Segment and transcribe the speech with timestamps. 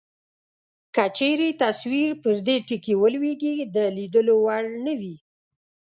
[0.95, 5.15] که چیرې تصویر پر دې ټکي ولویږي د لیدلو وړ نه وي.